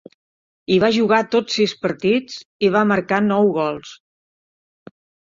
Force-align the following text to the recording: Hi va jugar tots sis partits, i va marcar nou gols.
Hi 0.75 0.77
va 0.83 0.87
jugar 0.93 1.17
tots 1.33 1.57
sis 1.59 1.75
partits, 1.83 2.37
i 2.67 2.71
va 2.77 2.81
marcar 2.93 3.19
nou 3.27 3.51
gols. 3.59 3.93